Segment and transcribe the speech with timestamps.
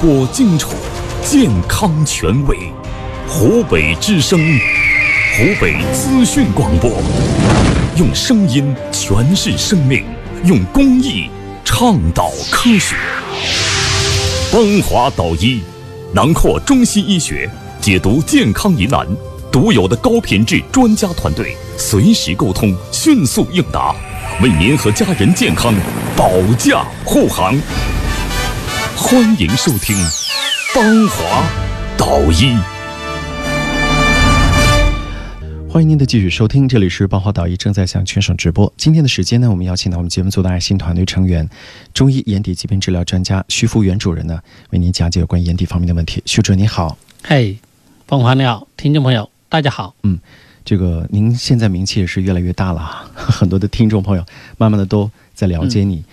[0.00, 0.72] 播荆楚，
[1.24, 2.70] 健康权威，
[3.26, 4.38] 湖北之声，
[5.34, 6.90] 湖北资讯广播，
[7.96, 10.04] 用声音诠释生命，
[10.44, 11.30] 用公益
[11.64, 12.94] 倡导科学。
[14.52, 15.62] 邦华导医，
[16.12, 17.48] 囊括中西医学，
[17.80, 19.06] 解读健康疑难，
[19.50, 23.94] 独有的高品质专家团队，随时沟通，迅速应答，
[24.42, 25.72] 为您和家人健康
[26.14, 27.58] 保驾护航。
[29.08, 29.94] 欢迎收听
[30.74, 31.48] 《芳华
[31.96, 32.56] 导医》，
[35.70, 38.72] 欢迎您的继续收听，这里是芳华导医正在向全省直播。
[38.76, 41.48] 今天的时间呢，我们邀请到我们节目组的爱心团队成员，
[41.94, 46.20] 中医眼底疾病治疗专家徐福元主任呢，为您讲解有关眼底方面的问题。
[46.26, 47.56] 徐主任你好，嘿，
[48.08, 49.94] 芳华你好，听众朋友大家好。
[50.02, 50.18] 嗯，
[50.64, 54.26] 这个您现在名气也是越来越大了啊， 很多的听众朋友
[54.58, 56.04] 慢慢的都在了解你。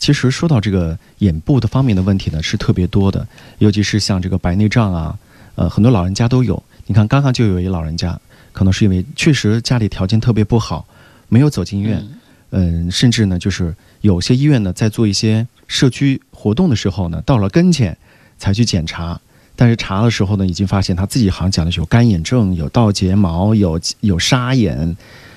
[0.00, 3.24] 其实说到这个眼部的方面的问题呢，是特别多的，
[3.58, 5.18] 尤其是像这个白内障啊，
[5.56, 6.60] 呃，很多老人家都有。
[6.86, 8.18] 你看，刚刚就有一老人家，
[8.50, 10.86] 可能是因为确实家里条件特别不好，
[11.28, 12.02] 没有走进医院，
[12.48, 17.94] 嗯，甚至呢，就是有些医院呢在做一些社区活动的时候呢，到了跟前
[18.38, 19.20] 才去检查，
[19.54, 24.96] 但是查的时候呢，已经发现他自己好像讲的是有干眼症、有倒睫毛、有有沙眼，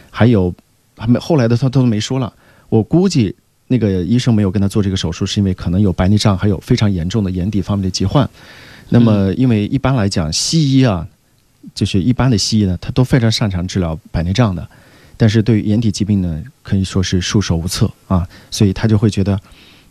[0.09, 0.55] 还有
[0.97, 2.31] 还没后来的他都没说了。
[2.69, 3.35] 我估计。
[3.67, 8.29] 那个医生没有跟他做这个手术，是因为可能有白内障，还有非常严重的眼底方面的疾患。
[8.89, 11.07] 那么，因为一般来讲，西医啊，
[11.73, 14.67] 就是一般的西医呢，他都非常擅长治疗白内障的，
[15.17, 18.27] 但是对于眼底疾病呢，可以说是束手无策啊。
[18.51, 19.39] 所以他就会觉得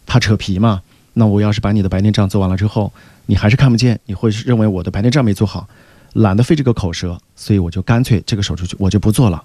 [0.07, 0.83] 怕扯皮嘛。
[1.15, 2.93] 那我要是把你的白内障做完了之后，
[3.27, 5.67] 你还是看不见，你会认为我的白内障没做好，
[6.13, 9.43] 懒得费这个口舌，所以我就干脆这个手术就我就不做了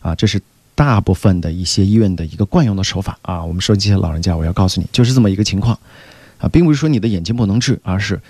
[0.00, 0.14] 啊。
[0.14, 0.40] 这是。
[0.78, 3.18] 大部分的一些医院的一个惯用的手法。
[3.22, 5.76] 啊，我们说这些老人家，我要告诉你，就是这么一个情况，
[6.38, 8.20] 啊，并不是说你的眼睛不能治，而是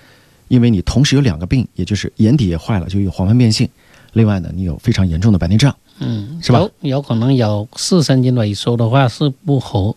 [0.47, 3.69] 因为你同时有两个病，也就是眼底也坏了，就有黄斑变性，
[4.13, 6.57] 另外呢，你有非常严重的白内障，嗯，是吧？
[6.57, 9.95] 有有可能有视神经萎缩的话是不合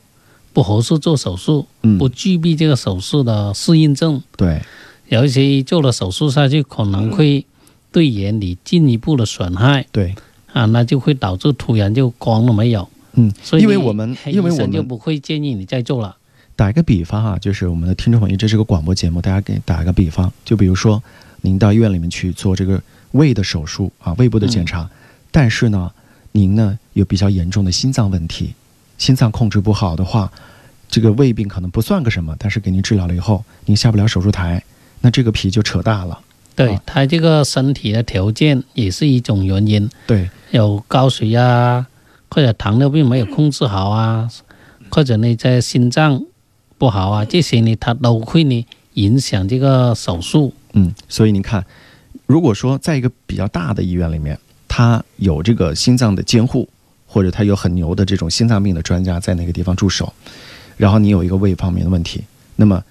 [0.53, 4.61] 不合适做手术，嗯，不具备这个手术的适应症，对，
[5.09, 7.47] 有一些做了手术下去可能会
[7.91, 10.15] 对眼底进一步的损害，对。
[10.53, 12.89] 啊，那就会导致突然就光了没有？
[13.15, 16.17] 嗯，所以因为我们因为我们就不会建议你再做了。
[16.55, 21.03] 打一个比方哈，就是我们的听众朋友，这是个广播节目，大家给打一个比方，就比如说
[21.41, 22.81] 您到医院里面去做这个
[23.13, 24.89] 胃的手术啊，胃部的检查，
[25.31, 25.91] 但是呢，
[26.33, 28.55] 您呢有比较严重的心脏问题，
[28.99, 30.31] 心脏控制不好的话，
[30.89, 34.63] 这个胃病可能不算个什么，但是给您治疗了以后，您下不了手术台，
[35.01, 36.21] 那这个皮就扯大了。
[36.55, 39.89] 对他这个身体的条件也是一种原因。
[40.07, 40.29] 对。
[40.51, 41.87] 有高血压，
[42.29, 44.29] 或者糖尿病没有控制好啊，
[44.91, 46.23] 或者呢在心脏
[46.77, 50.53] 不好啊，这些呢他都会呢影响这个手术。
[50.75, 51.65] 嗯，所以你看，
[52.27, 54.39] 如果说在一个比较大的医院里面，
[54.69, 56.69] 他有这个心脏的监护，
[57.07, 60.13] 或者他有很牛的这种心脏病的专家在那个地方驻守，
[60.77, 62.23] 然后你有一个胃方面的问题，
[62.57, 62.83] 那么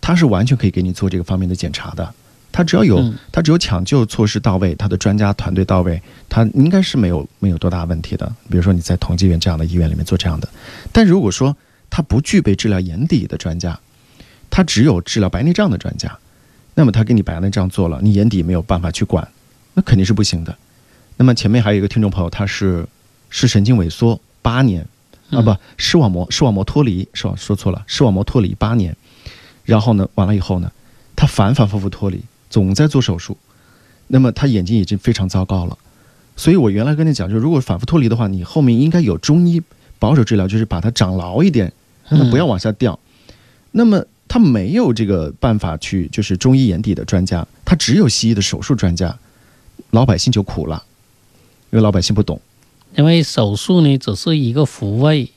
[0.00, 2.14] 他是完全可以给你做这个方面的检查的。
[2.50, 8.26] 他只要有，他只有抢救措施到位，他的专家团队到位，他应该是没有没有多大问题的。
[8.50, 10.48] 比如说你在同济院这样的医院里面做这样的，
[10.90, 11.56] 但如果说
[11.88, 13.78] 他不具备治疗眼底的专家，
[14.50, 16.18] 他只有治疗白内障的专家，
[16.74, 19.26] 那么他给你白内障做了，你眼底没有办法去管，
[19.74, 20.56] 那肯定是不行的。
[21.16, 22.84] 那么前面还有一个听众朋友，他是
[23.30, 24.84] 视神经萎缩八年，
[25.30, 27.34] 啊不视网膜视网膜脱离是吧？
[27.36, 28.96] 说错了，视网膜脱离八年，
[29.64, 30.72] 然后呢完了以后呢，
[31.14, 32.20] 他反反复复脱离。
[32.48, 33.36] 总在做手术，
[34.06, 35.76] 那么他眼睛已经非常糟糕了，
[36.36, 39.62] 所以我原来跟你讲，就是如果反复脱离的话，你后面应该有中医
[39.98, 41.72] 保守治疗，就是把它长牢一点，
[42.08, 42.98] 让它不要往下掉。
[43.72, 49.18] 那么他没有这个办法去，就是中医眼底的专家，他只有西医的手术专家，
[49.90, 50.82] 老百姓就苦了，
[51.70, 52.40] 因为老百姓不懂。
[52.96, 55.30] 因为手术呢只是一个复位，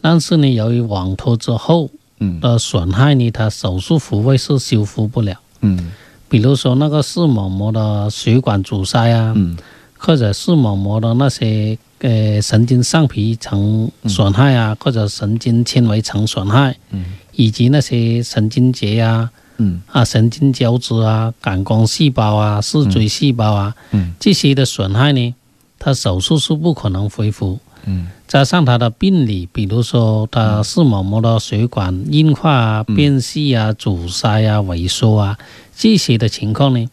[0.00, 5.92] 但是呢由于网脱之后，嗯的损害呢，它手术复位是修复不了，嗯。
[6.34, 9.56] 比如说那个视网膜的血管阻塞啊，嗯，
[9.96, 17.04] 或者视网膜的那些呃神经上皮层损害啊，或者神经纤维层损害，嗯，
[17.36, 25.32] 以及那些神经节啊，嗯，啊神经胶质啊、感光细胞啊、视锥细胞啊，嗯，这些的损害呢，
[25.78, 35.38] 它手术是不可能恢复，嗯，加上他的病理，比如说他视网膜的血管硬化啊、变细啊、阻塞啊、萎缩啊。
[35.76, 36.84] 这些的情况呢，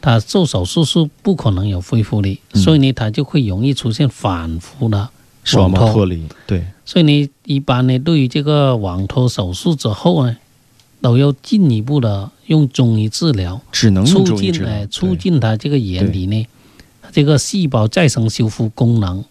[0.00, 5.08] 他做手术是不可能有恢复的，所以呢，他就会容易出现反复的
[5.54, 6.24] 网脱离。
[6.46, 10.36] 对，所以呢，一般呢，对于这个网脱手术之后呢，
[11.00, 16.46] 都要进一步的用中医治疗，只能促进哎，促进他这个眼里呢，
[17.10, 19.24] 这个细胞再生修复功能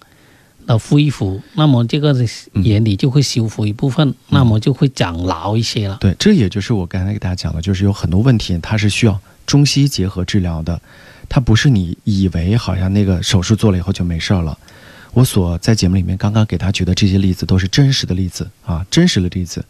[0.65, 2.11] 的恢复，那么这个
[2.53, 5.97] 嗯眼里就会修复一部分，那么就会长老一些了。
[6.01, 10.81] 对，这也就是我刚才给大家讲的，就是有很多问题它是需要中西医结合治疗的，
[11.29, 14.57] 它不是你以为好像那个手术做了以后就没事了。
[15.13, 19.63] 我所在节目里面刚刚给他举的这些例子都是真实的例子啊，真实的例子。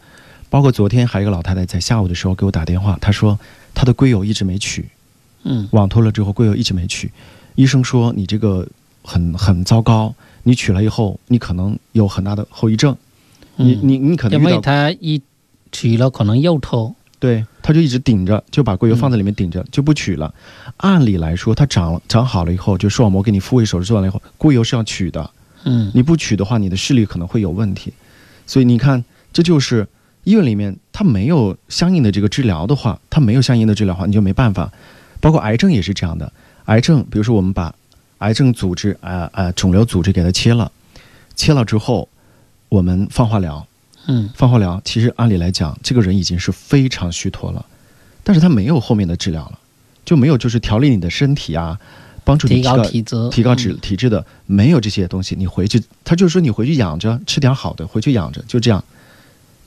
[0.50, 3.38] 包括昨天还有一个老太太在下午的时候给我打电话，她说
[3.74, 4.90] 她的龟友一直没取，
[5.44, 7.12] 嗯网脱了之后龟友一直没取，
[7.56, 8.66] 医生说你这个
[9.04, 10.16] 很很糟糕，
[10.48, 12.96] 你取了以后你可能有很大的后遗症，
[13.58, 15.22] 你嗯，你你可能因为遇到它一
[15.72, 20.34] 取了可能又脱，对，他就一直顶着，就把硅油放在里面顶着，就不取了。
[20.78, 25.30] 按理来说，它长了长好了以后，就视网膜给你复位手术做完了以后，硅油是要取的。
[25.64, 27.92] 嗯你不取的话，你的视力可能会有问题。
[28.46, 29.04] 所以你看，
[29.34, 29.88] 这就是
[30.24, 34.72] 医院里面它没有相应的这个治疗的话，它没有相应的治疗的话，你就没办法。
[35.20, 36.32] 包括癌症也是这样的，
[36.66, 37.74] 癌症，比如说我们把
[38.20, 40.72] 癌症组织啊啊、肿瘤组织给它切了，
[41.36, 42.08] 切了之后，
[42.70, 43.66] 我们放化疗，
[44.08, 44.30] 嗯。
[44.36, 47.66] 放化疗，其实按理来讲，这个人已经是非常虚脱了，
[48.24, 49.60] 但是他没有后面的治疗了，
[50.04, 51.80] 就没有就是调理你的身体啊，
[52.24, 58.84] 帮助你提高高体质，提高体质的，没有这些东西，你回去，他就说你回去养着，吃点好的，回去养着，就这样。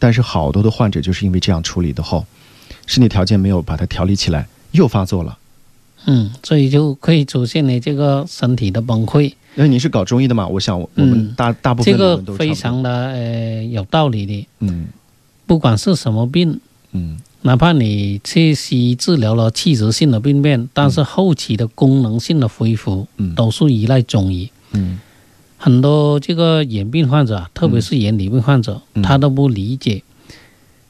[0.01, 2.27] 但是好多的患者就是因为这样处理的后，
[2.87, 5.38] 身体条件没有把它调理起来，又发作了。
[6.11, 9.35] 嗯，所以就可以出现你这个身体的崩溃。
[9.57, 14.87] 因为你是搞中医的嘛，我想我我们嗯大、大部分这个非常的呃有道理的，嗯。
[15.47, 16.61] 不管是什么病，
[16.93, 17.19] 嗯。
[17.43, 23.35] 哪怕你去西医治疗了器质性的病变，但是后期的功能性的恢复嗯。
[23.35, 24.51] 都是依赖中医。
[24.73, 24.99] 嗯。
[25.57, 29.03] 很多这个眼病患者啊，特别是眼底病患者，嗯。
[29.03, 30.03] 他都不理解，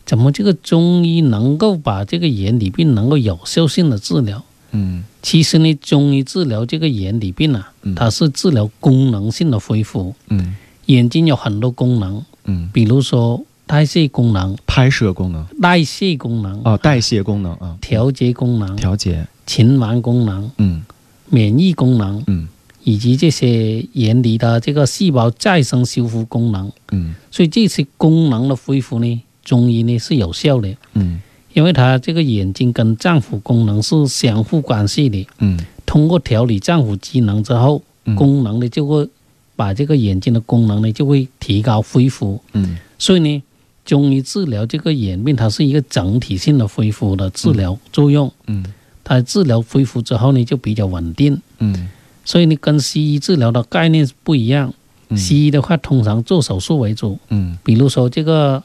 [0.05, 4.45] 怎么这个中医能够把这个眼底病能够有效性的治疗。
[4.73, 5.05] 嗯。
[5.23, 7.95] 其实呢，中医治疗这个眼底病啊，嗯。
[7.95, 10.15] 它是治疗功能性的恢复。
[10.29, 10.57] 嗯。
[10.87, 15.45] 眼睛有很多功能，嗯，比如说代谢功能、拍摄功能。
[15.61, 20.83] 代谢功能、啊，代谢功能啊，调节功能、调节，循环功能、嗯。
[21.29, 22.49] 免疫功能，嗯。
[22.85, 26.73] 以及这些眼底的这个细胞再生修复功能。
[26.93, 27.15] 嗯。
[27.31, 31.21] 所以这些功能的恢复呢，中医呢是有效的，嗯
[31.53, 35.27] 因为它这个眼睛跟脏腑功能是相互关系的。
[35.39, 39.09] 嗯通过调理脏腑机能之后，嗯功能呢就会
[39.57, 42.41] 把这个眼睛的功能呢就会提高恢复。
[42.53, 43.43] 嗯所以呢，
[43.85, 48.31] 中医治疗这个眼病，它是一个整体性的恢复的治疗作用。
[48.47, 48.65] 嗯
[49.03, 51.41] 它治疗恢复之后呢，就比较稳定。
[51.59, 51.89] 嗯
[52.25, 54.75] 所以呢跟西医治疗的概念不一样。
[55.09, 58.63] 嗯西医的话，通常做手术为主，嗯，比如说这个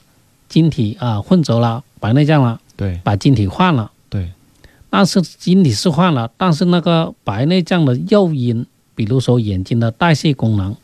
[0.49, 2.99] 晶体啊混浊了，白内障了，对。
[3.03, 3.91] 把晶体换了。
[4.09, 4.29] 对，
[4.89, 8.65] 但是晶体是换了，但是那个白内障的诱因，
[8.95, 10.75] 比如说眼睛的代谢功能，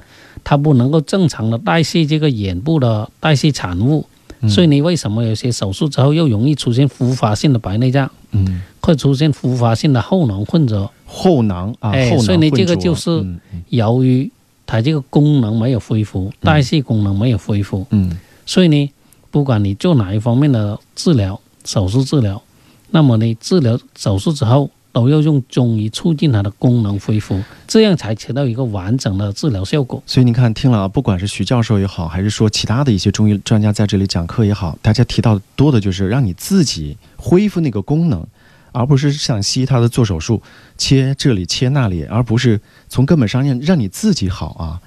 [0.43, 4.05] 它不能够正常的代谢这个眼部的代谢产物，
[4.39, 4.49] 嗯。
[4.49, 8.61] 所以你为什么有些手术之后又容易出现复发性的白内障，嗯。
[8.81, 10.91] 会出现复发性的后囊混浊？
[11.05, 13.39] 后囊啊，哎后囊所以呢这个就是嗯
[13.69, 14.31] 由于
[14.65, 18.17] 它这个功能没有恢复，代谢功能没有恢复，嗯。
[18.45, 18.91] 所以呢，
[19.29, 22.41] 不管你做哪一方面的治疗，手术治疗，
[22.89, 30.01] 那么呢，治疗手术之后都要用中医促进它的功能恢复，这样才起到一个完整的治疗效果。
[30.07, 38.25] 所以你看，听了，不管是徐教授也好，还是说其他的一些中医专家在这里讲课也好，大家提到的多的就是让你自己恢复那个功能，
[38.71, 40.41] 而不是像西医他的做手术
[40.75, 44.81] 切这里切那里，而不是从根本上让让你自己好啊。